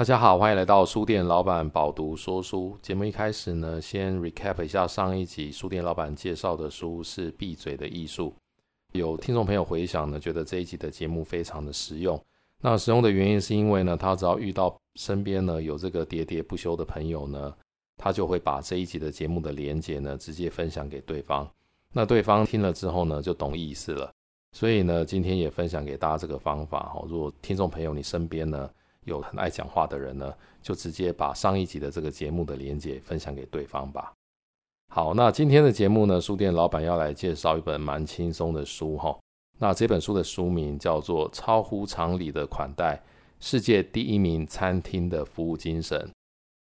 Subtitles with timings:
[0.00, 2.74] 大家好，欢迎来到书店老板饱读说书。
[2.80, 8.34] 节目一开始呢，先 recap 一下上一集书店老板介绍的书是《闭嘴的艺术》。
[8.98, 12.18] 有听众朋友回想呢，觉得这一集的节目非常的实用。
[12.62, 17.54] 那实用的原因是因为呢，他只要遇到身边呢有这个喋喋不休的朋友呢，
[17.98, 21.46] 他就会把这一集的节目的连结呢直接分享给对方。
[21.92, 24.10] 那对方听了之后呢，就懂意思了。
[24.56, 27.04] 所以呢，今天也分享给大家这个方法哈。
[27.06, 28.70] 如果听众朋友你身边呢
[29.06, 30.32] 有很爱讲话的人呢，
[30.62, 34.12] 就直接把上一集的这个节目的连接分享给对方吧。
[34.88, 39.16] 好，那今天的节目呢，书店老板要来介绍一本蛮轻松的书哈。
[39.58, 43.00] 那这本书的书名叫做《超乎常理的款待：
[43.40, 45.98] 世界第一名餐厅的服务精神》，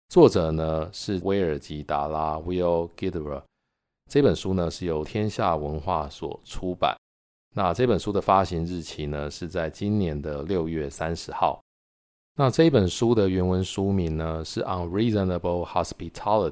[0.10, 3.42] 作者呢是威尔吉达拉 （Will Gidera）。
[4.10, 6.96] 这本书呢是由天下文化所出版。
[7.56, 11.62] 那这本书的发行日期呢是在今年的六月三十号。
[12.36, 16.52] 那这本书的原文书名呢是《Unreasonable Hospitality》。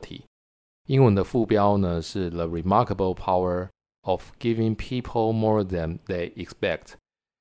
[0.88, 3.70] 英文的副标呢是 The Remarkable Power
[4.02, 6.94] of Giving People More Than They Expect，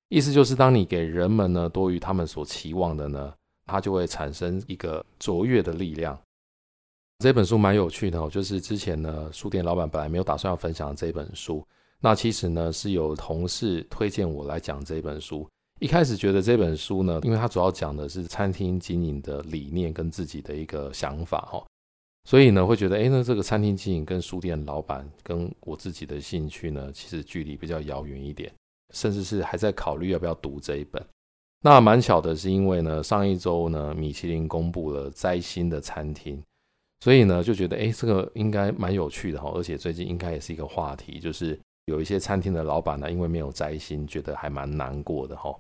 [0.09, 3.35] 意思就是当你给人们呢多于他们所期望的呢，
[3.67, 6.19] 它就会产生一个卓越的力量。
[7.19, 11.67] 这本书蛮有趣的哦，就是之前呢书店老板本来没有打算要分享这本书，
[11.99, 15.47] 那其实呢是有同事推荐我来讲这本书。
[15.81, 21.65] 一开始觉得这本书呢，因为它主要讲的是餐厅经营的理念跟自己的一个想法哈。
[22.29, 28.53] 所以呢，会觉得，哎，那这个餐厅经营跟书店老板跟我自己的兴趣呢，其实距离比较遥远一点，
[28.93, 31.03] 甚至是还在考虑要不要读这一本。
[31.63, 36.43] 那蛮巧的是，因为呢，上一周呢，米其林公布了摘星的餐厅，
[37.01, 45.59] 所以呢，就觉得，哎，这个应该蛮有趣的哈，而且最近应该也是一个话题，就是有一些餐厅的老板呢，因为没有摘星，觉得还蛮难过的哈。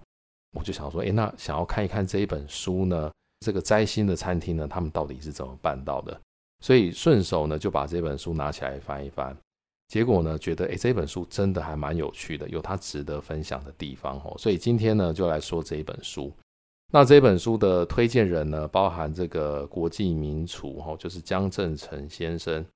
[0.52, 6.20] 我就想说，哎，那想要看一看这一本书呢，这个摘星的餐厅呢，他们到底是怎么办到的？
[6.62, 9.36] 所以顺手呢就把这本书拿起来翻一翻，
[9.88, 14.36] 结果呢觉得诶，这本书真的还蛮有趣的，有它值得分享的地方哦。
[14.36, 16.32] 所以今天呢就来说这一本书。
[16.92, 22.66] 那这本书的推荐人呢包含这个国际名厨哈，就是江振成先生，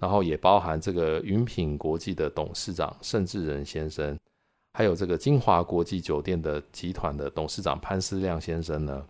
[0.00, 4.16] 然后也包含这个云品国际的董事长盛智仁先生，
[4.76, 9.06] 还有这个金华国际酒店的集团的董事长潘思亮先生呢，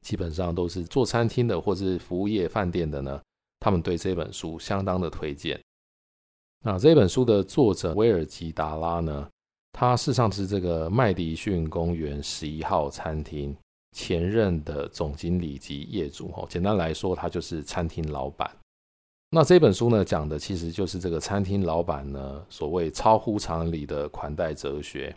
[0.00, 3.20] 基本上都是做餐厅的或是服务业饭店的呢。
[3.58, 5.60] 他们对这本书相当的推荐。
[6.64, 9.28] 那这本书的作者威尔吉达拉呢，
[9.72, 13.54] 他事实上是这个麦迪逊公园十一号餐厅
[13.92, 16.32] 前任的总经理及业主。
[16.34, 18.50] 哦，简单来说，他就是餐厅老板。
[19.32, 25.14] 那这本书呢，讲的其实就是这个餐厅老板呢，所谓超乎常理的款待哲学。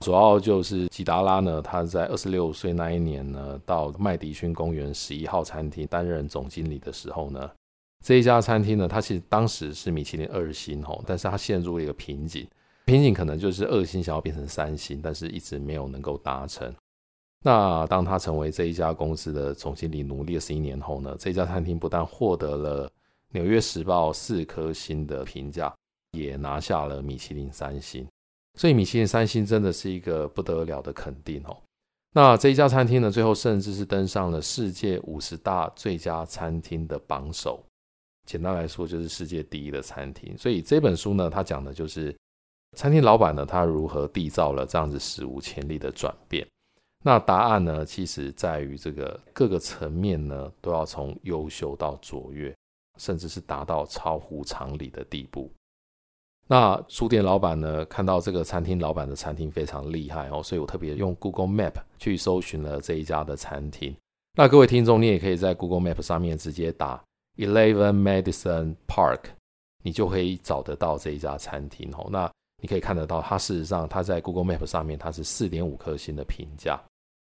[0.00, 7.50] 主要就是吉达拉呢，他在二十六岁那一年呢，到麦迪逊公园十一号餐厅担任总经理的时候呢。
[8.04, 12.46] 这一家餐厅呢，它其实当时是米其林二星吼，但是它陷入了一个瓶颈，
[12.84, 16.72] 瓶颈可能就是二星想要变成三星，但是一直没有能够达成。
[17.42, 22.90] 那当他成为这一家公司的总经理，努力了十一年后呢，这家餐厅不但获得了
[23.32, 25.74] 纽约时报四颗星的评价，
[26.12, 28.06] 也拿下了米其林三星。
[28.58, 31.56] 所以米其林三星真的是一个不得了的肯定哦。
[32.12, 37.62] 那这一家餐厅呢，最后甚至是登上了世界五十大最佳餐厅的榜首。
[38.26, 40.36] 简单来说，就是世界第一的餐厅。
[40.38, 42.16] 所以这本书呢，它讲的就是
[42.76, 46.46] 餐厅老板呢，他如何缔造了这样子史无前例的转变。
[47.04, 52.52] 那答案呢，其实在于这个各个层面呢，都要从优秀到卓越，
[52.96, 55.50] 甚至是达到超乎常理的地步。
[56.48, 63.96] 那书店老板呢，看到这个餐厅老板的餐厅非常厉害哦，所以我特别用 Google Map 去搜寻了这一家的餐厅。
[64.38, 67.02] 那各位听众，你也可以在 Google Map 上面直接打。
[67.36, 69.20] Eleven Madison Park，
[69.82, 72.08] 你就可以找得到这一家餐厅哦。
[72.10, 72.30] 那
[72.62, 76.80] 你可以看得到，它事实上它在 Google Map 上面它是四点五颗星的评价。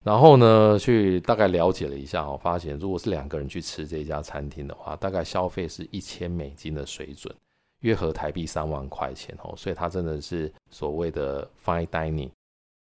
[0.04, 7.34] 然后呢，去大概了解了一下哦，发现如果是两个人去吃这家餐厅的话，大概消费是一千美金的水准，
[7.80, 9.54] 约合台币三万块钱哦。
[9.56, 12.30] 所以它真的是所谓的 Fine Dining。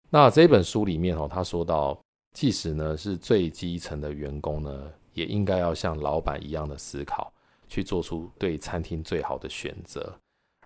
[0.09, 1.99] 那这本书里面哦，他说到，
[2.33, 4.91] 即使呢是最基层的员工呢。
[5.13, 7.33] 也应该要像老板一样的思考，
[7.67, 10.17] 去做出对餐厅最好的选择，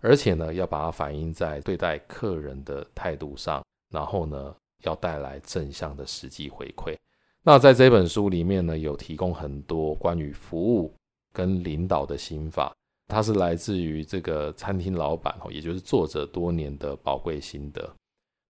[0.01, 6.95] 而且呢，要把它反映在对待客人的态度上，然后呢，要带来正向的实际回馈。
[7.43, 10.93] 那在这本书里面呢，有提供很多关于服务
[11.33, 12.73] 跟领导的心法，
[13.07, 17.87] 它是来自于这个餐厅老板，也就是作者多年的宝贵心得。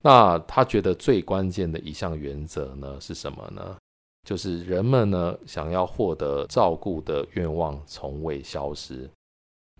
[0.01, 3.75] 那他觉得最关键的一项原则呢，是什么呢？
[4.23, 9.09] 就是人们呢想要获得照顾的愿望从未消失。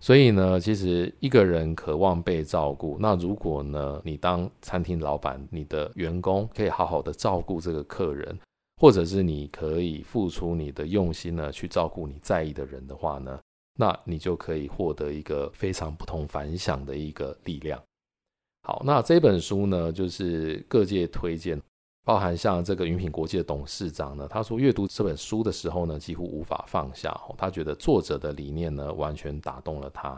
[0.02, 8.38] 所以呢，其实一个人渴望被照顾，那如果呢，你当餐厅老板，你的员工可以好好的照顾这个客人，
[8.76, 13.40] 或者是你可以付出你的用心呢，去照顾你在意的人的话呢，
[13.78, 17.82] 那你就可以获得一个非常不同凡响的一个力量。
[18.62, 21.60] 好，那这本书呢，就是各界推荐。
[22.06, 27.12] 包含像这个云品国际的董事长呢，他说阅读这本书的时候呢，几乎无法放下。
[27.36, 30.16] 他觉得作者的理念呢，完全打动了他。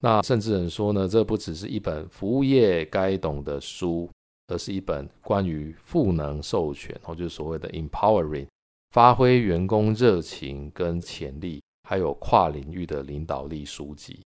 [0.00, 4.10] 那甚至人说呢，这不只是一本服务业该懂的书，
[4.48, 8.48] 而是一本关于赋能授权，或就是所谓的 empowering，
[8.90, 14.20] 发挥员工热情跟潜力，还有跨领域的领导力书籍。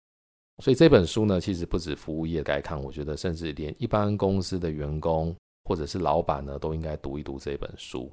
[0.63, 5.37] 所以这本书呢，其实不止服务业该看，我觉得甚至连一般公司的员工。
[5.65, 8.11] 或者是老板呢，都应该读一读这本书。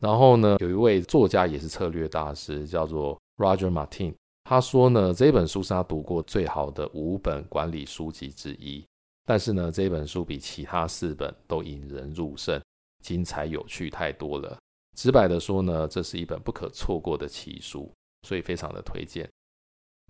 [0.00, 4.14] 然后呢，有一位作家也是策略大师，叫做 Roger Martin。
[4.44, 8.84] 他说呢，这本书是他读过最好的五本管理书籍之一。
[9.24, 12.60] 但是呢，这本书比其他四本都引人入胜，
[13.04, 14.58] 精彩有趣太多了。
[14.96, 17.88] 直白的说呢，这是一本不可错过的奇书，
[18.26, 19.30] 所以非常的推荐。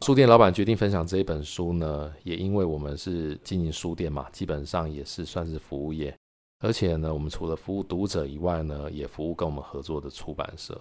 [0.03, 6.17] 书店老板决定分享这一本书呢，也因为我们是经营书店嘛，基本上也是算是服务业。
[6.63, 10.81] 而且呢，我们除了服务读者以外呢，也服务跟我们合作的出版社。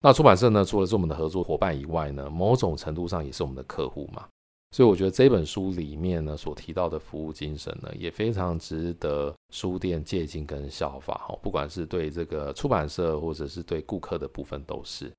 [0.00, 4.26] 那出版社呢，除了是我们的合作伙伴以外呢，某种程度上也是我们的客户嘛。
[4.70, 11.14] 所以我觉得这本书里面呢，所提到的服务精神呢，也非常值得书店借鉴跟效法。
[11.28, 15.12] 哈，不管是对这个出版社，或者是对顾客的部分，都是。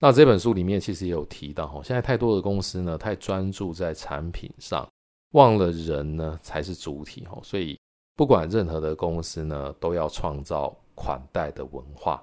[0.00, 4.88] 那这本书里面其实也有提到，哈，现在太多的公司呢，太专注在产品上，
[5.32, 7.24] 忘了人呢才是主体。
[7.26, 7.78] 哈，所以。
[8.14, 12.22] 不管任何的公司呢，都要创造款待的文化。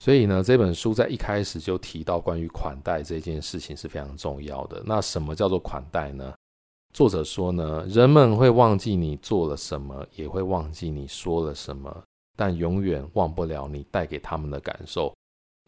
[0.00, 4.82] 所以呢，这本书在一开始就提到关于款待这件事情是非常重要的。
[4.86, 6.32] 那什么叫做款待呢？
[6.94, 12.02] 作者说呢，人们会忘记你做了什么，也会忘记你说了什么，
[12.36, 15.14] 但永远忘不了你带给他们的感受。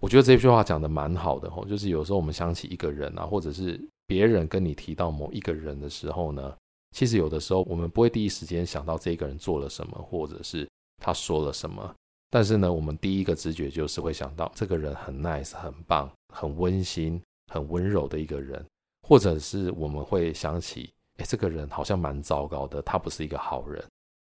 [0.00, 6.54] 我觉得这句话讲得蛮好的哦，就是有时候我们想起一个人啊，或者是别人跟你提到某一个人的时候呢。
[6.92, 10.68] 其实有的时候，我们不会第一时间想到这个人做了什么，或者是
[11.02, 11.94] 他说了什么。
[12.30, 17.20] 但是呢，我们第一个直觉就是会想到这个人很 nice、很棒、很温馨、
[17.52, 18.64] 很温柔的一个人，
[19.06, 23.84] 或者是我们会想起，哎，这个人好像蛮糟糕的，他不是一个好人。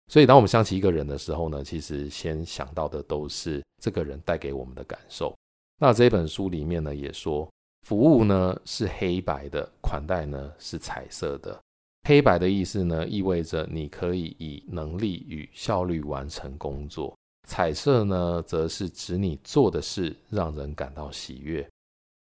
[0.10, 5.36] 所以，当我们想起一个人的时候呢，其实先想到的都是这个人带给我们的感受。
[5.80, 7.50] 那这本书里面呢，也说，
[7.86, 11.62] 服务呢是黑白的，款待呢是彩色的。
[12.08, 17.14] 黑白的意思呢，意味着你可以以能力与效率完成工作；
[17.46, 21.68] 彩色呢，则是指你做的事让人感到喜悦。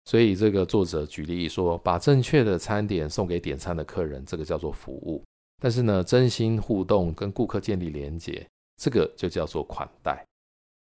[0.07, 5.23] 所以，这个作者举例说，把正确的餐点送给点餐的客人，这个叫做服务；
[5.63, 8.47] 但是呢，真心互动跟顾客建立连结，
[8.83, 10.25] 这个就叫做款待。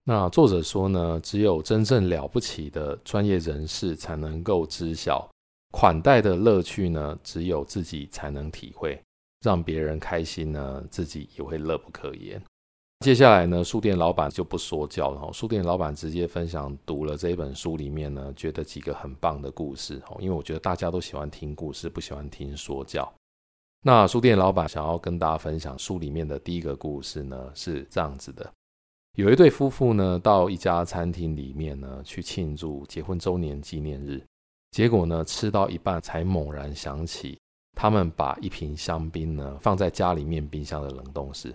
[0.03, 5.30] 那作者说呢，只有真正了不起的专业人士才能够知晓。
[5.71, 9.00] 款待的乐趣呢，只有自己才能体会。
[9.42, 12.42] 让别人开心呢，自己也会乐不可言。
[13.00, 15.31] 接下来呢，书店老板就不说教了。
[15.31, 20.01] 书店老板直接分享读了这一本书里面呢，觉得几个很棒的故事。
[20.19, 23.09] 因为我觉得大家都喜欢听故事，不喜欢听说教。
[23.81, 28.52] 那书店老板想要跟大家分享书里面的第一个故事呢，是这样子的：
[29.14, 34.21] 有一对夫妇呢，到一家餐厅里面呢，去庆祝结婚周年纪念日。
[34.71, 37.40] 结果呢，吃到一半才猛然想起，
[37.76, 41.54] 他们把一瓶香槟呢放在家里面冰箱的冷冻室，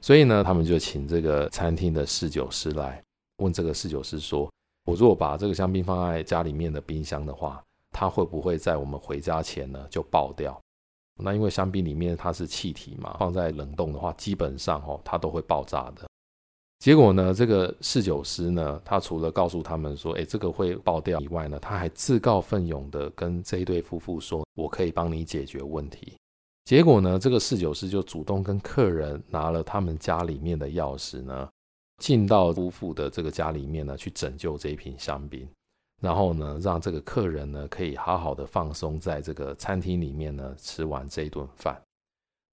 [0.00, 3.02] 所以呢，他们就请这个餐厅的侍酒师来
[3.38, 4.52] 问这个侍酒师说
[4.84, 10.60] ：“我如果把这个香槟放在家里面的冰箱的话，它会不会在我们回家前呢就爆掉？
[11.22, 16.06] 那因为香槟里面它是气体嘛，放在冷冻的话，基本上哦它都会爆炸的。”
[16.82, 26.14] 结果呢，这个侍酒师呢，他除了告诉他们说，哎，这个会爆掉以外呢，他还自告奋勇的跟这一对夫妇说，我可以帮你解决问题。
[26.64, 31.48] 结果呢，这个侍酒师就主动跟客人拿了他们家里面的钥匙呢，
[31.98, 35.48] 进到夫妇的这个家里面呢，去拯救这一瓶香槟，
[36.00, 41.80] 然后呢，让这个客人呢可以好好的放松在这个餐厅里面呢，吃完这一顿饭。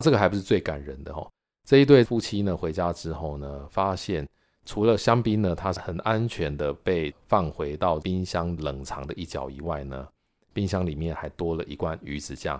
[0.06, 1.28] 这个还不是最感人的哦。
[1.70, 4.28] 这一对夫妻呢，回家之后呢，发现
[4.66, 10.08] 除了香槟呢，它是很安全的被放回到冰箱冷藏的一角以外呢，
[10.52, 12.60] 冰箱里面还多了一罐鱼子酱、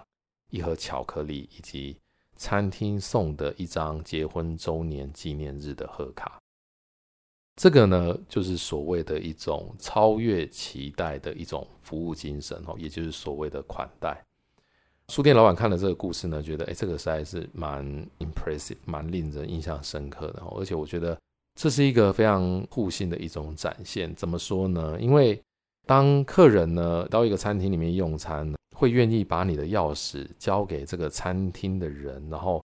[0.52, 1.98] 一盒巧克力以及
[2.36, 6.38] 餐厅送的一张结婚周年纪念日的贺卡。
[7.56, 14.24] 这个呢，就是所谓的一种超越期待的一种服务精神哦，也就是所谓的款待。
[15.10, 17.84] 书店老板看了这个故事呢，觉得哎，这个实在是蛮
[18.20, 20.44] impressive，蛮令人印象深刻的。
[20.56, 21.20] 而且我觉得
[21.56, 24.14] 这是一个非常互信的一种展现。
[24.14, 24.96] 怎么说呢？
[25.02, 25.42] 因为
[25.88, 32.64] 当客人呢到一个餐厅里面用餐，会愿意把你的钥匙交给这个餐厅的人，然后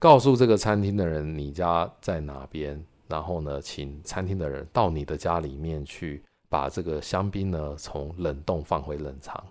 [0.00, 2.84] 告诉这个餐厅的人你家在哪边。
[3.06, 9.44] 然后呢，请餐厅的人到你的家里面去，把这个香槟呢从冷冻放回冷藏。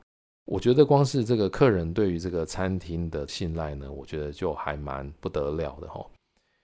[0.46, 6.06] 我觉得光是这个客人对于这个餐厅的信赖呢，我觉得就还蛮不得了的哈。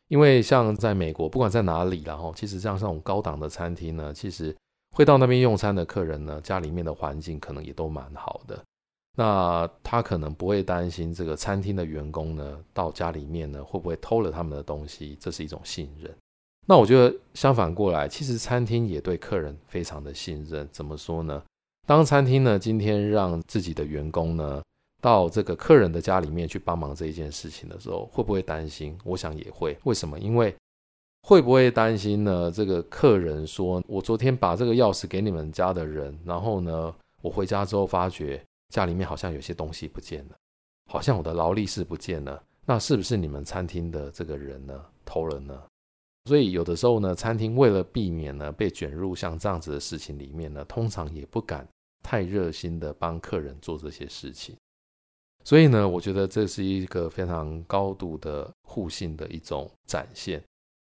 [0.09, 4.55] 因为像在美国，不管在哪里，然后其实像这种高档的餐厅呢，其实
[4.91, 8.59] 会到那边用餐的客人呢，家里面的环境可能也都蛮好的。
[9.15, 16.12] 那他可能不会担心这个餐厅的员工呢，到家里面呢会不会偷了他们的东西，这是一种信任。
[16.65, 20.67] 那我觉得相反过来，其实餐厅也对客人非常的信任。
[20.71, 21.43] 怎么说呢？
[21.89, 24.62] 当餐厅呢今天让自己的员工呢
[25.01, 28.96] 到这个客人的家里面去帮忙这一件事情的时候，会不会担心？
[29.03, 29.75] 我想也会。
[29.86, 30.19] 为什么？
[30.19, 30.55] 因为
[31.24, 32.51] 会不会担心呢？
[32.51, 36.93] 这个客人说：“我昨天把这个钥匙给你们家的人，然后呢，
[37.24, 38.39] 我回家之后发觉
[38.72, 40.36] 家里面好像有些东西不见了，
[40.91, 42.39] 好像我的劳力士不见了。
[42.67, 45.60] 那是不是你们餐厅的这个人呢偷了呢？”
[46.29, 51.67] 所以有的时候呢，餐厅为了避免呢被卷入像这样子的事情里面呢，通常也不敢
[52.03, 54.56] 太热心的帮客人做这些事情。
[55.44, 60.44] 所以呢，我觉得这是一个非常高度的互信的一种展现。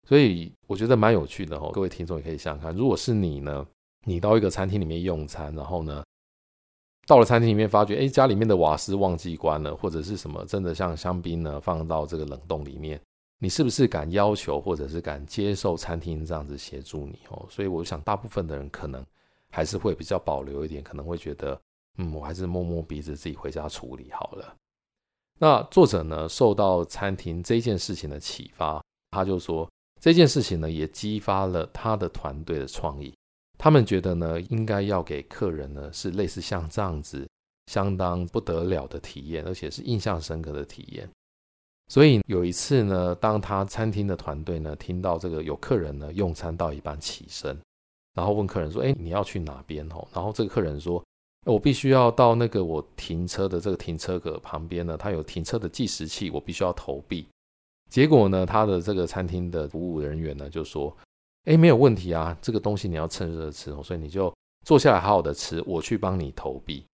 [0.09, 3.64] 所以我觉得蛮有趣的哦，各位听众也可以想想看，如果是你呢，
[4.04, 6.04] 你到一个餐厅里面用餐，然后呢，
[7.06, 13.00] 到了餐厅里面发觉，哎，家里面的瓦斯忘记关了，或者是什么，真的像香槟呢放到这个冷冻里面。
[13.38, 17.47] 你是不是敢要求，或者是敢接受餐厅这样子协助你哦？
[17.49, 19.04] 所以我想，大部分的人可能
[19.52, 21.61] 还是会比较保留一点，可能会觉得，
[21.99, 24.56] 嗯，我还是摸摸鼻子，自己回家处理好了。
[25.38, 33.12] 那作者呢，受到餐厅这件事情的启发，他就说这件事情呢，也激发了他的团队的创意。
[33.59, 37.28] 他们觉得呢，应该要给客人呢，是类似像这样子
[37.66, 41.09] 相当不得了的体验，而且是印象深刻的体验。
[41.88, 47.56] 所以有一次呢，当他餐厅的团队呢听到这个有客人呢用餐到一半起身，
[48.14, 51.02] 然后问客人说：“哎，你要去哪边？”哦，然后这个客人说
[51.47, 57.26] ：“我必须要到那个我停车的这个停车格旁边呢，它有停车的计时器，我必须要投币。”
[57.90, 60.95] 结果呢，他的这个餐厅的服务人员呢就说
[61.45, 64.33] ：“哎，没有问题啊，这个东西你要趁热吃哦，所以你就
[64.64, 66.85] 坐下来好好的吃，我去帮你投币。”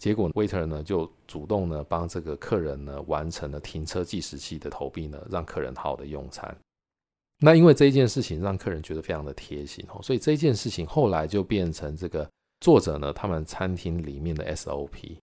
[0.00, 6.56] 结果，waiter 呢就主动呢帮这个客人呢完成了停车计时器的投币呢，让客人好好的用餐。
[7.40, 12.28] 那因为这一件事情让客人觉得非常的贴心哦，所以这一件事情后来就变成这个
[12.60, 15.16] 作者呢他们餐厅里面的 SOP。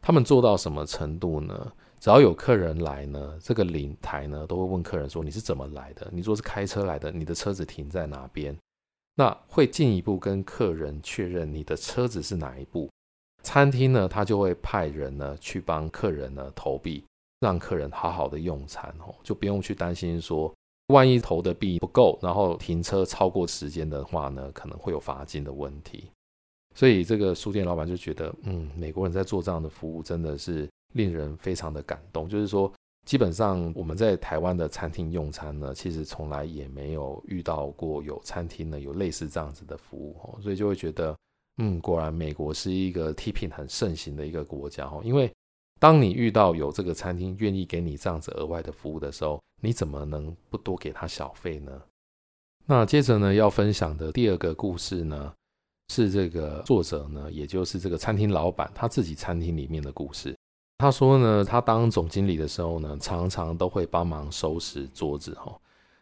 [0.00, 1.72] 他们做到什么程度呢？
[2.00, 6.08] 只要有客人来呢，这个领台呢都会问客人说，你是怎么来的？
[6.12, 7.10] 你说是开车来的？
[7.10, 8.56] 你的车子停在哪边？
[9.16, 12.88] 那会进一步跟客人确认你的车子是哪一部。
[13.42, 17.04] 餐厅呢，他就会派人呢去帮客人呢投币，
[17.40, 20.54] 让客人好好的用餐哦，就不用去担心说，
[20.88, 26.10] 万一投的币不够，然后停车超过时间的话呢，可能会有罚金的问题。
[26.74, 32.28] 所以这个书店老板就觉得，嗯，美国人在做这样的服务真的是令人非常的感动。
[32.28, 32.72] 就是说，
[33.06, 41.16] 基本上我们在台湾的餐厅用餐呢，其实从来也没有遇到过有餐厅呢有类似这样子的服务哦，所以就会觉得。
[41.60, 45.00] 嗯，果然美国是一个 tipping 很盛行的一个国家哦。
[45.02, 45.28] 因为
[45.80, 51.82] 当你遇到有这个餐厅愿意给你这样子额外的服务的时候，你怎么能不多给他小费呢？
[52.66, 55.32] 那接着呢，要分享的第二个故事呢，
[55.88, 60.36] 是这个作者呢，也就是这个餐厅老板他自己餐厅里面的故事。
[60.78, 65.58] 他说呢，他当总经理的时候呢，常常都会帮忙收拾桌子哦。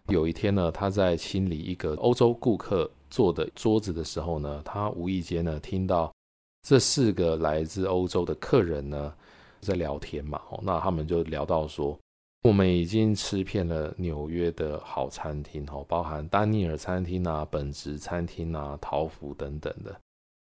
[0.09, 6.13] 有一天呢，他在清理一个欧洲顾客坐的桌子的时候呢，他无意间呢听到
[6.63, 9.15] 这四个来自欧洲的客人呢
[9.61, 11.99] 在聊天嘛，哦，那他们就聊到说，
[12.43, 19.95] 我们已经吃遍了纽约的好餐厅，哦，包含丹尼尔餐厅啊、本职餐厅啊、桃福等等的。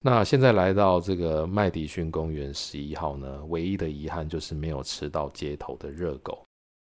[0.06, 6.44] 那现在来到这个麦迪逊公园十一号呢，唯一的遗憾就是没有吃到街头的热狗。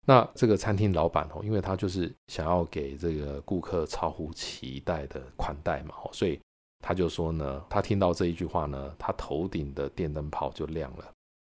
[0.06, 6.38] 那这个餐厅老板哦，因为他就是想要给这个顾客超乎期待的款待嘛，所以
[6.80, 11.06] 他就说呢，他听到这一句话呢，他头顶的电灯泡就亮了，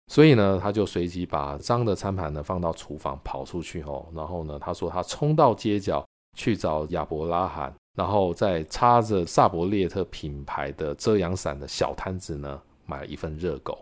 [0.08, 6.04] 所以呢，他就随即把脏的餐盘呢放到厨房跑出去哦，然后呢，他说他冲到街角
[6.36, 13.78] 去找亚伯拉罕，然后在插着萨博列特品牌的遮阳伞的小摊子呢，买了一份热狗，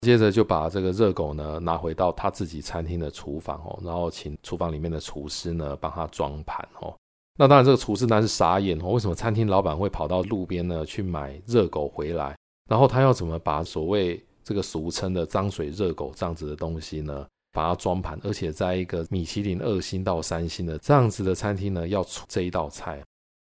[0.00, 6.92] 接着就把这个热狗呢拿回到他自己餐厅的厨房哦，然后请厨房里面的厨师呢帮他装盘哦。
[7.38, 12.36] 那当然，这个厨师当然是傻眼哦，为什么餐厅老板会跑到路边呢去买热狗回来？
[12.68, 23.02] 然后他要怎么把所谓这个俗称的脏水热狗这样子的东西呢，把它装盘，而且在一个米其林二星到三星的这样子的餐厅呢，要出这一道菜？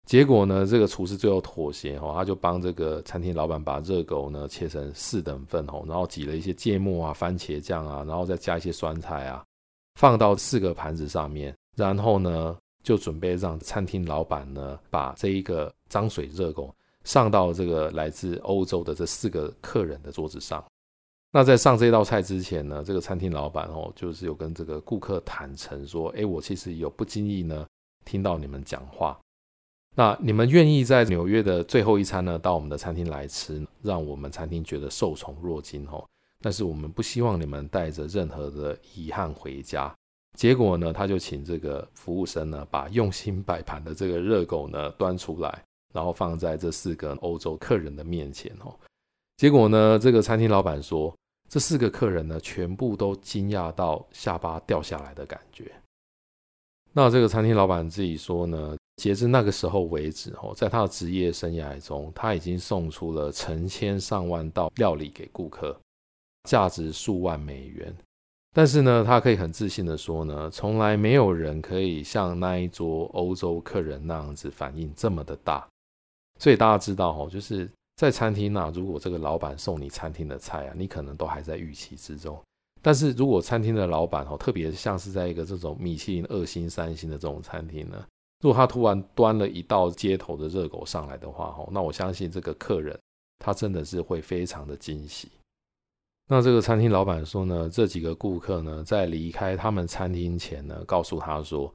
[0.08, 9.44] 结果呢，这个厨师最后妥协哦，他就帮这个餐厅老板把热狗呢切成四等份哦，然后挤了一些芥末啊、番茄酱啊，然后再加一些酸菜啊，
[10.00, 16.72] 放到四个盘子上面，然后呢就准备让餐厅老板呢把这一个脏水热狗
[17.04, 20.64] 上到这个来自欧洲的这四个客人的桌子上。
[21.36, 27.68] 那在上这道菜之前呢，这个餐厅老板哦，就是有跟这个顾客坦诚说，哎，我其实有不经意呢
[28.06, 29.20] 听到你们讲话。
[29.98, 36.06] 那你们愿意在纽约的最后一餐呢，到我们的餐厅来吃，让我们餐厅觉得受宠若惊哦。
[36.40, 39.94] 但是我们不希望你们带着任何的遗憾回家。
[40.38, 45.62] 结果呢，他就请这个服务生呢，把用心摆盘的这个热狗呢端出来，
[45.94, 48.74] 然后放在这四个欧洲客人的面前哦。
[49.36, 51.14] 结果呢，这个餐厅老板说，
[51.48, 55.72] 这四个客人呢，全部都惊讶到下巴掉下来的感觉。
[56.92, 65.78] 那这个餐厅老板自己说呢，截至那个时候为止，哦，在他的职业生涯中，他已经送出了成千上万道料理给顾客，
[66.50, 67.94] 价值数万美元。
[68.54, 75.68] 但是呢，他可以很自信的说呢，从来没有人可以像那一桌欧洲客人那样子反应这么的大。
[76.40, 82.38] 所以大家知道，哦，就是在餐厅那，如果这个老板送你餐厅的菜啊，你可能都还在预期之中。
[82.82, 88.06] 但是如果餐厅的老板哦，特别像是在一个这种米其林二星、三星的这种餐厅呢，
[88.42, 93.00] 如果他突然端了一道街头的热狗上来的话，哦，那我相信这个客人
[93.40, 95.32] 他真的是会非常的惊喜。
[96.28, 101.74] 那这个餐厅老板说呢，这几个顾客呢，在离开他们餐厅前呢，告诉他说，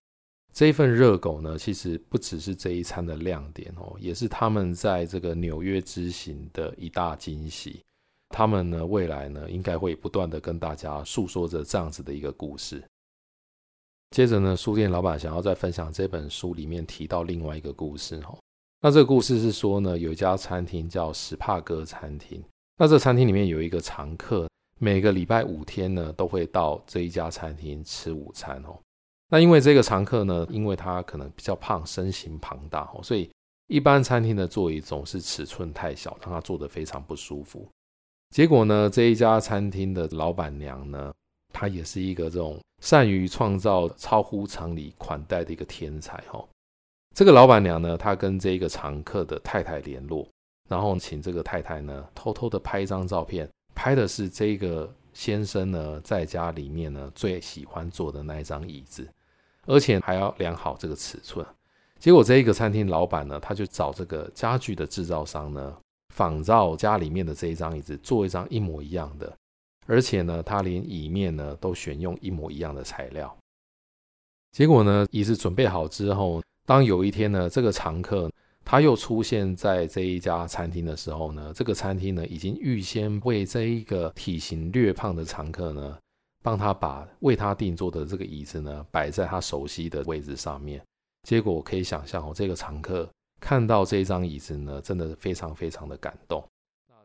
[0.53, 7.81] 这一份热狗呢，其实不只是这一餐的亮点哦，也是他们在这个纽约之行的一大惊喜。
[8.29, 12.83] 他们呢，未来呢，应该会不断的跟大家诉说着这样子的一个故事。
[14.11, 18.39] 接着呢，书店老板想要再分享这本书里面提到另外一个故事哦。
[18.81, 22.43] 那这个故事是说呢，有一家餐厅叫史帕哥餐厅。
[22.77, 28.79] 那这餐厅里面有一个常客，每个礼拜五天呢，都会到这一家餐厅吃午餐哦。
[29.31, 33.31] 那因为这个常客呢，因为他可能比较胖，身形庞大哦，所以
[33.69, 37.69] 一般餐厅的座椅总是尺寸太小，让他坐得非常不舒服。
[38.31, 41.12] 结果呢，这一家餐厅的老板娘呢，
[41.53, 46.45] 她也是一个这种善于创造超乎常理款待的一个天才哈。
[47.14, 50.29] 这个老板娘呢，她跟这个常客的太太联络，
[50.69, 59.09] 然后请这个太太呢，偷偷的拍一张照片，拍的是这个先生呢，在家里面呢，最喜欢坐的那一张椅子，
[59.66, 61.44] 而且还要量好这个尺寸。
[61.99, 65.77] 结果这一个餐厅老板呢，他就找这个家具的制造商呢。
[66.12, 69.33] 仿照家里面的这一张椅子做一张一模一样的，
[69.87, 73.35] 而且呢，他连椅面呢都选用一模一样的材料。
[74.51, 78.29] 结果呢，椅子准备好之后，当有一天呢，这个常客
[78.64, 85.96] 他又出现在这一家餐厅的时候呢，这个餐厅呢已经预先为这一个体型略胖的常客呢，
[86.42, 90.83] 帮他把为他定做的这个椅子呢摆在他熟悉的位置上面。
[91.29, 93.09] 结果我可以想象哦，这个常客。
[93.40, 96.44] 看到这张椅子呢，真的非常非常的感动。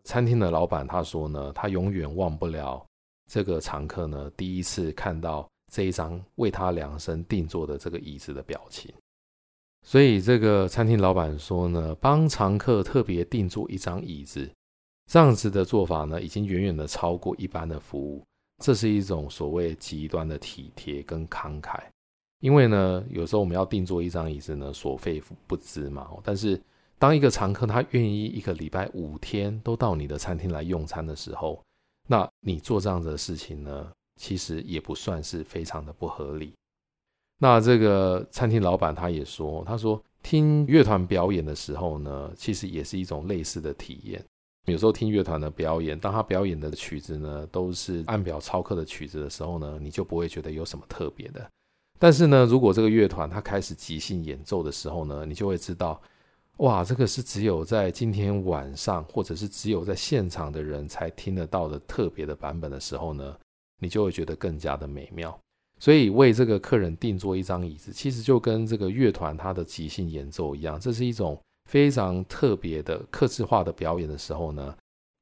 [0.04, 2.86] 餐厅的老板他说呢，他永远忘不了
[3.32, 8.93] 这个常客呢第一次看到这一张为他量身定做的这个椅子的表情。
[9.84, 14.50] 所以这个餐厅老板说呢，帮常客特别定做一张椅子，
[15.10, 18.24] 这样子的做法呢，已经远远的超过一般的服务。
[18.63, 21.80] 这是一种所谓极端的体贴跟慷慨。
[22.41, 26.08] 因为呢，有时候我们要订做一张椅子呢，所费不貲嘛。
[26.24, 26.62] 但是，
[27.00, 31.62] 当一个常客他愿意一个礼拜五天都到你的餐厅来用餐的时候，
[32.08, 33.91] 那你做这样的事情呢，
[34.22, 36.54] 其实也不算是非常的不合理。
[37.39, 44.24] 那这个餐厅老板他也说，他说听乐团表演的时候呢，其实也是一种类似的体验。
[44.65, 51.47] 有时候听乐团的表演，当他表演的曲子呢，都是按表操课的曲子的时候呢，你就不会觉得有什么特别的。
[51.99, 56.01] 但是呢，如果这个乐团他开始即兴演奏的时候呢，你就会知道，
[56.58, 63.38] 哇，这个是只有在今天晚上，或者是只有在现场的人才听得到的特别的版本的时候呢，
[63.80, 65.38] 你就会觉得更加的美妙。
[65.78, 74.75] 所以为这个客人定做一张椅子，其实就跟这个乐团他的即兴演奏一样，这是一种非常特别的克制化的表演的时候呢，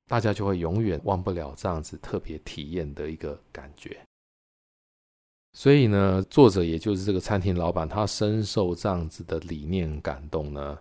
[0.08, 3.98] 大家就会永远忘不了这样子特别体验的一个感觉。
[5.54, 10.78] 所以呢，作者也就是这个餐厅老板，他深受这样子的理念感动呢，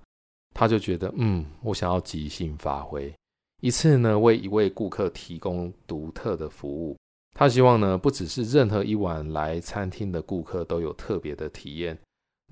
[0.55, 3.15] 他就觉得，嗯，我想要即兴发挥，
[3.61, 6.97] 一次呢为一位顾客提供独特的服务。
[7.35, 11.99] 他希望呢，不只是任何一晚来餐厅的顾客都有特别的体验。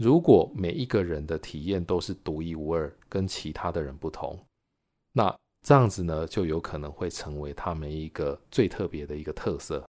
[0.00, 4.38] 如果每一个人的体验都是独一无二，跟其他的人不同，
[5.12, 9.86] 那这样子呢，就有可能会成为他们一个最特别的一个特色。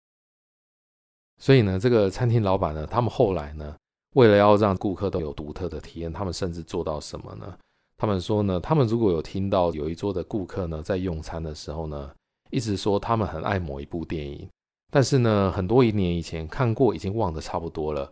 [1.38, 3.78] 所以呢，这个餐厅老板呢，他们后来呢，
[4.16, 7.56] 为了要让顾客都有独特的体验，他们甚至做到什么呢？
[7.96, 12.12] 他们说呢，他们如果有听到有一桌的顾客呢，在用餐的时候呢，
[12.50, 14.50] 一直说他们很爱某一部电影。
[14.92, 18.12] 但是呢，很多一年以前看过，已经忘得差不多了。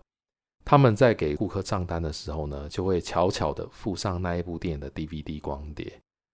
[0.70, 5.90] 他们在给顾客账单的时候呢，就会悄悄地附上那一部电影的 DVD 光碟。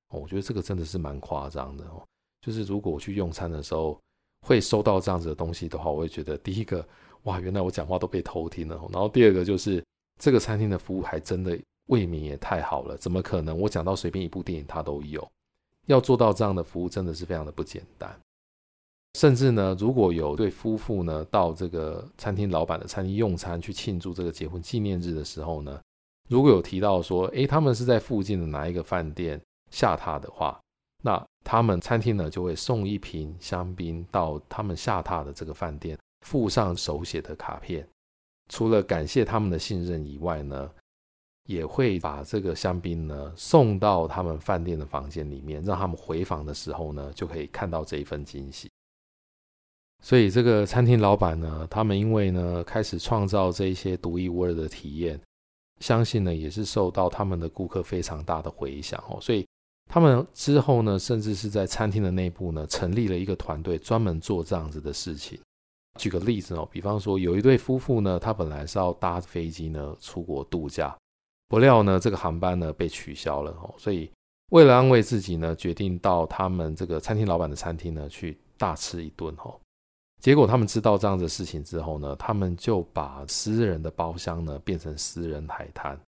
[0.10, 2.04] 哦，我觉得这个真的是蛮夸张的哦。
[2.42, 3.96] 就是如果我去用餐的时候
[4.44, 6.84] 会收到这样子的东西的话，我会觉得第一个，
[7.26, 8.76] 哇，原来我讲话都被偷听了。
[8.92, 9.86] 然后第二个就是
[10.20, 11.56] 这个餐厅的服务还真的
[11.90, 13.56] 未免也太好了，怎么可能？
[13.56, 15.30] 我讲到随便一部电影它都有，
[15.86, 18.20] 要做到这样的服务真的是非常的不简单。
[19.20, 25.80] 甚至呢，如果有对夫妇呢到这个餐厅老板的餐厅用餐去庆祝这个结婚纪念日的时候呢，
[26.30, 29.40] 如果有提到说，诶，他们是在附近的哪一个饭店
[29.72, 30.60] 下榻的话，
[31.04, 37.88] 那他们餐厅呢就会送一瓶香槟到他们下榻的这个饭店，附上手写的卡片。
[38.50, 40.70] 除了感谢他们的信任以外呢，
[41.46, 48.70] 也会把这个香槟呢送到他们饭店的房间里面，让他们回房的时候呢就可以看到这一份惊喜。
[50.04, 55.18] 所以这个餐厅老板呢，他们因为呢开始创造这一些独一无二的体验，
[55.80, 59.18] 相信呢也是受到他们的顾客非常大的回响哦。
[59.22, 59.48] 所以
[59.90, 65.40] 他们之后呢，甚至是在餐厅的内部呢，成立了一个团队，专门做这样子的事情。
[65.98, 70.94] 举个例子哦，比方说有一对夫妇呢，他本来是要搭飞机呢出国度假，
[71.48, 73.74] 不料呢这个航班呢被取消了哦。
[73.78, 74.12] 所以
[74.52, 79.58] 为了安慰自己呢，决定到他们这个餐厅老板的餐厅呢去大吃一顿哦。
[80.24, 86.00] 结果他们知道这样的事情之后呢，他们就把私人的包厢呢变成私人海滩。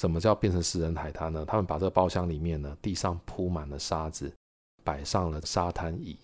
[0.00, 1.44] 什么叫变成私人海滩呢？
[1.44, 4.32] 他们把这个包厢里面呢，地上铺满了沙子，
[4.82, 6.18] 摆上了沙滩椅，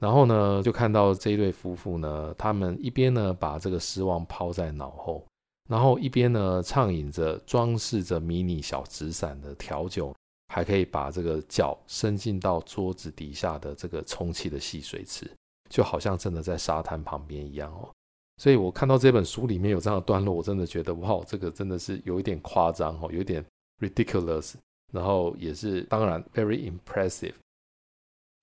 [0.00, 5.24] 然后呢，就看到这一对夫妇呢，他们一边呢把这个失望抛在脑后，
[5.68, 10.12] 然后一边呢畅饮着装饰着迷你小纸伞的调酒，
[10.48, 15.30] 还可以把这个脚伸进到桌子底下的这个充气的戏水池。
[15.70, 17.88] 就好像真的在沙滩旁边一样哦，
[18.36, 23.44] 所以我看到这本书里面有这样的段落，我真的觉得哇，这个真的是有一点夸张哦，有一点
[23.80, 24.54] ridiculous，
[24.92, 27.34] 然后也是当然 very impressive。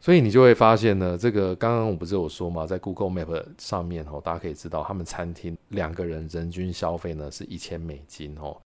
[0.04, 8.60] 所以你就会发现呢，这个刚刚我不是有说嘛，在 Google Map 上面哦，大家可以知道他们餐厅两个人人均消费呢是一千美金哦。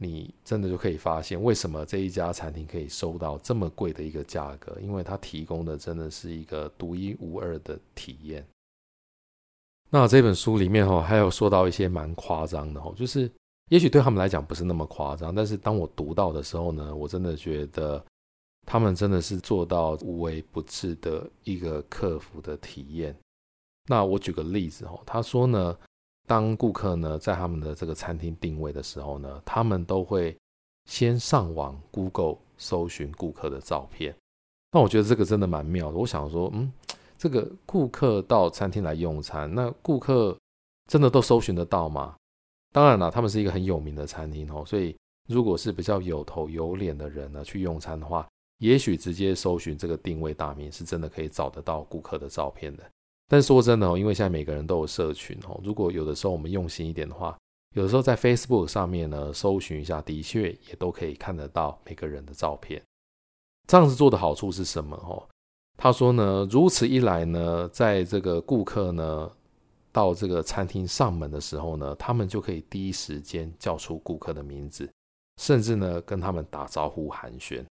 [0.00, 4.76] 你真的就可以发现，为什么这一家餐厅可以收到这么贵的一个价格？
[4.80, 8.44] 因为它提供的真的是一个独一无二的体验。
[9.90, 13.30] 那这本书里面哈，还有说到一些蛮夸张的哈，就是
[13.70, 18.04] 也许对他们来讲不是那么夸张，但是当我读到的时候呢，我真的觉得
[18.66, 23.16] 他们真的是做到无微不至的一个客服的体验。
[23.86, 25.78] 那我举个例子哈，他说呢。
[26.26, 30.36] 当顾客呢在他们的这个餐厅定位的时候呢，他们都会
[30.86, 34.14] 先上网 Google 搜寻顾客的照片。
[34.72, 35.98] 那我觉得这个真的蛮妙的。
[35.98, 36.72] 我想说，嗯，
[37.16, 40.36] 这个顾客到餐厅来用餐，那顾客
[40.90, 42.16] 真的都搜寻得到吗？
[42.72, 44.96] 当然了，他们是一个很有名的餐厅哦，所以
[45.28, 48.26] 如果是比较有头有脸的人呢去用餐的话，
[48.58, 52.82] 也许直接搜寻这个定位大名是真的可以找得到顾客的照片的。
[53.26, 57.36] 但说真的哦，因为现在每个人都有社群哦，如果有的时候我们用心一点的话，
[57.74, 62.82] 有的时候在 Facebook 上面呢搜寻一下，的确也都可以看得到每个人的照片。
[63.66, 65.26] 这样子做的好处是什么哦？
[65.78, 69.30] 他说呢，如此一来呢，在这个顾客呢
[69.90, 74.86] 到这个餐厅上门的时候呢，他们就可以第一时间叫出顾客的名字，
[75.40, 77.64] 甚至呢跟他们打招呼寒暄。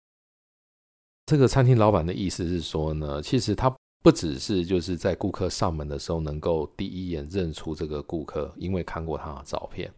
[1.26, 3.74] 这个餐厅老板的意思是说呢，其实他。
[4.02, 9.92] 不只是就是在顾客上门的时候能够第一眼认出这个顾客，因为看过他的照片，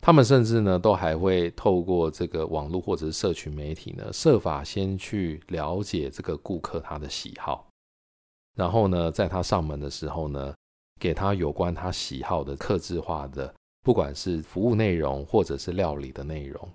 [0.00, 7.68] 他们甚至呢都还会透过这个网络或者是社群媒体呢，设法先去了解这个顾客他的喜好，
[8.56, 10.54] 然后呢，在他上门的时候呢，
[11.00, 16.68] 给他有关他喜好的客制化的，不管是服务内容或者是料理的内容。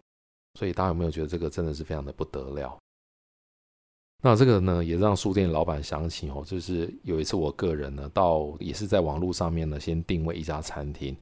[0.60, 2.78] 所以大家有没有觉得这个真的是非常的不得了？
[4.26, 11.14] 那这个呢，也让书店老板想起哦，就是有一次我个人呢，到也是在网络上面呢，先定位一家餐厅。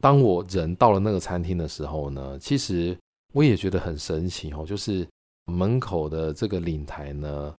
[0.00, 2.96] 当我人到了那个餐厅的时候呢，其实
[3.34, 5.04] 我也觉得很神奇哦，就是
[5.46, 7.52] 门口的这个领台呢，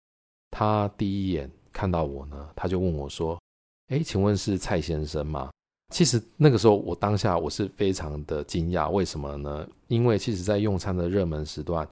[0.50, 3.38] 他第一眼看到我呢，他就问我说
[3.92, 5.52] ：“哎，请问是蔡先生吗？”
[5.94, 9.68] 其实那个时候我当下我是非常的惊讶，为什么呢？
[9.90, 11.86] 因为其实在用餐的热门时段，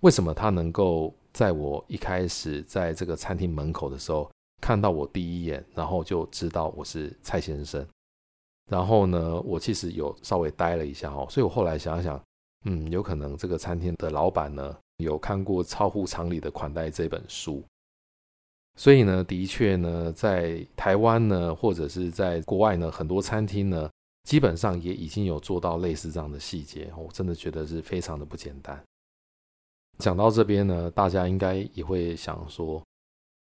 [0.00, 4.28] 为什么他能够在我一开始在这个餐厅门口的时候
[4.60, 7.86] 看到我第一眼，然后就知道我是蔡先生？
[8.68, 12.20] 然后呢，我其实有稍微呆了一下哦，所以我后来想想，
[12.64, 17.62] 嗯，有可能这个餐厅的老板呢有看过《超乎常理的款待》这本书。
[18.76, 23.88] 所以呢，的确呢，在台湾呢，或者是在国外呢，很多餐厅呢，
[24.24, 26.92] 基本上也已经有做到类似这样的细节。
[26.96, 28.82] 我真的觉得是非常的不简单。
[29.98, 32.82] 讲到这边呢，大家应该也会想说，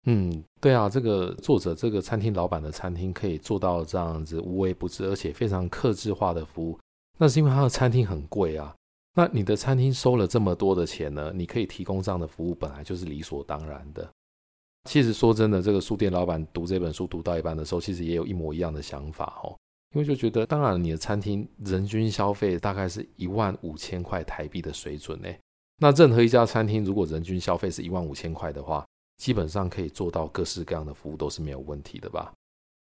[0.06, 6.80] 嗯，对啊，这个作者这个餐厅老板的餐厅可以做到这样子无微不至，而且非常克制化的服务，
[7.18, 8.76] 那是因为他的餐厅很贵啊。
[9.18, 14.10] 那你的餐厅收了这么多的钱呢，你可以提供这样的服务，本来就是理所当然的。
[14.90, 19.56] 其实说真的，这个书店老板读这本书读到一半的时候，其实也有一模一样的想法哦。
[19.94, 25.30] 因为就觉得，当然你的餐厅人均消费大概是一万五千块台币的水准呢。
[25.78, 28.86] 那任何一家餐厅如果人均消费是一万五千块的话，
[29.18, 32.34] 基本上可以做到各式各样的服务都是没有问题的吧。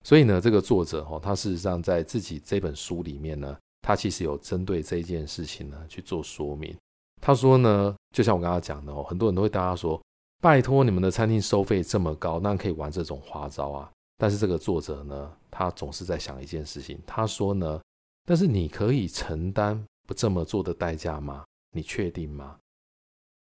[0.04, 6.76] 所以呢，这个作者哦，他事实上在自己这本书里面呢，他其实有针对这件事情呢去做说明。
[7.20, 10.00] 他说呢，就像我刚刚讲的哦，很多人都会大家说。
[10.40, 13.90] 拜托你们的餐厅收费这么高，那可以玩这种花招啊？
[14.16, 16.96] 但是这个作者呢，他总是在想一件事情。
[17.04, 17.80] 他说呢，
[18.24, 21.44] 但是你可以承担不这么做的代价吗？
[21.72, 22.56] 你确定吗？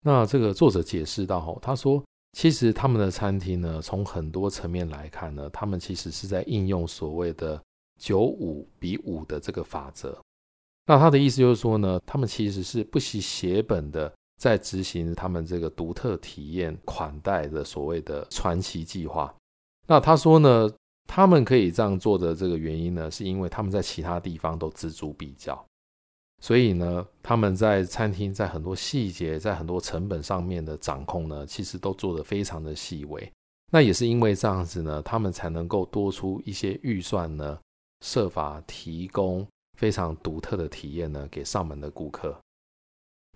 [0.03, 7.59] 那这个作者解释到后，他说，其实他们的餐厅呢，从很多层面来看呢，他们其实是在应用所谓的
[7.99, 10.15] 九五比五的这个法则。
[10.85, 14.13] 那他的意思就是说呢，他们其实是不惜血本的。
[14.35, 19.33] 在执行他们这个独特体验款待的所谓的传奇计划。
[19.87, 20.69] 那他说呢，
[21.07, 25.65] 他们可以这样做的这个原因呢，是因为他们在其他地方都錙铢必较，
[26.43, 33.31] 所以呢，他们在餐厅在很多细节、在很多成本上面的掌控呢，其实都做得非常的细微。
[33.71, 37.57] 那也是因为这样子呢，他们才能够多出一些预算呢，
[38.01, 39.47] 设法提供
[39.79, 42.37] 非常独特的体验呢，给上门的顾客。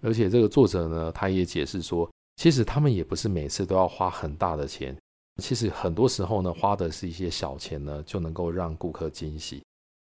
[0.02, 4.93] 而且这个作者呢，他也解释说，其实他们也不是每次都要花很大的钱，
[5.41, 9.63] 其实很多时候呢，花的是一些小钱呢，就能够让顾客惊喜。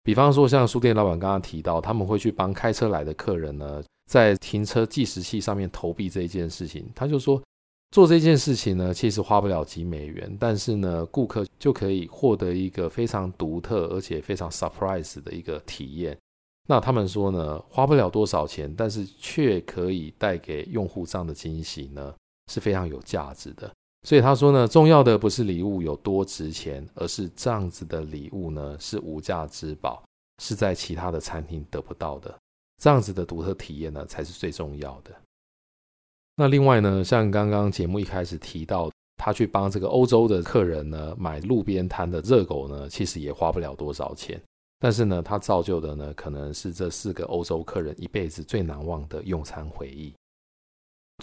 [0.04, 7.42] 比方说，像书店老板刚刚提到，他们会去帮开车来的客人呢，在停车计时器上面投币这一件事情，他就说，
[7.90, 16.14] 做这件事情呢，其实花不了几美元，但是呢，顾客就可以获得一个非常独特而且非常 surprise 的一个体验。
[16.68, 22.14] 那他们说呢，花不了多少钱，但是却可以带给用户这样的惊喜呢，
[22.52, 23.72] 是非常有价值的。
[24.04, 30.04] 所以他说呢，重要的不是礼物有多值钱，而是这样子的礼物呢，是无价之宝，
[30.42, 32.32] 是在其他的餐厅得不到的。
[32.82, 35.10] 这样子的独特体验呢，才是最重要的。
[36.36, 44.38] 那另外呢，像刚刚节目一开始提到，他去帮这个欧洲的客人呢买路边摊的热狗呢，其实也花不了多少钱。
[44.80, 50.12] 但是呢，它造就的呢，可能是这四个欧洲客人一辈子最难忘的用餐回忆。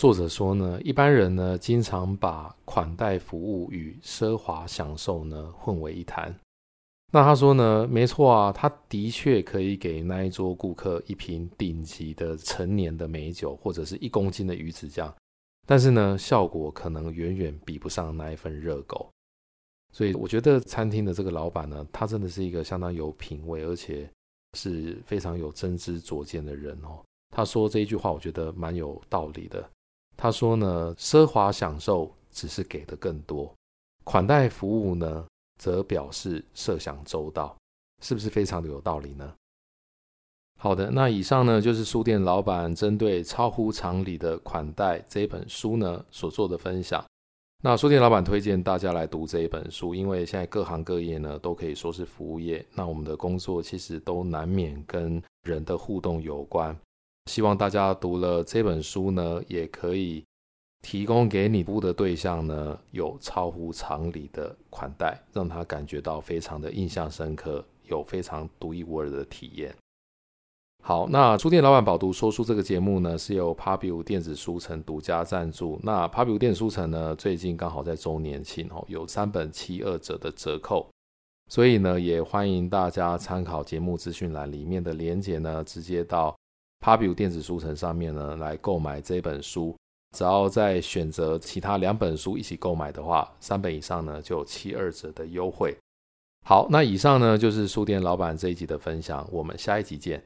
[0.01, 6.35] 作者说呢，一般人呢，经常把款待服务与奢华享受呢混为一谈。
[7.13, 15.13] 那他说呢，没错啊，他的确可以给那一桌顾客一瓶顶级的陈年的美酒，或者是一公斤的鱼子酱，
[15.67, 19.07] 但是呢，效果可能远远比不上那一份热狗。
[19.93, 24.09] 所以我觉得餐厅的这个老板呢，他真的是一个相当有品味，而且
[24.57, 27.03] 是非常有真知灼见的人哦。
[27.29, 29.63] 他说这一句话，我觉得蛮有道理的。
[30.21, 33.51] 他说呢，奢华享受只是给的更多，
[34.03, 35.25] 款待服务呢，
[35.57, 37.57] 则表示设想周到，
[38.03, 39.34] 是不是非常的有道理呢？
[40.60, 47.03] 好的，那以上呢就是书店老板针对超乎常理的款待这本书呢所做的分享。
[47.63, 56.77] 那书店老板推荐大家来读这一本书，因为现在各行各业呢都可以说是服务业，那我们的工作其实都难免跟人的互动有关。
[57.25, 60.23] 希望大家读了这本书呢，也可以
[60.81, 69.73] 提供给你服务的对象呢，有超乎常理的款待，让他感觉到非常的印象深刻，有非常独一无二的体验。
[70.84, 75.79] 好，那书店老板饱读说书这个节目呢，是由 Pubu 电子书城独家赞助。
[75.84, 80.89] 那 Pubu 电子书城呢，最近刚好在周年庆哦，有三本七二折的折扣，
[81.51, 86.36] 所以呢，也欢迎大家参考节目资讯栏里面的连结呢，直接到
[86.82, 89.76] Pubu 电子书城上面呢来购买这本书。
[90.17, 95.74] 只要再选择其他两本书一起购买的话，三本以上呢就有七二折的优惠。
[96.46, 100.22] 好，那以上呢就是书店老板这一集的分享，我们下一集见。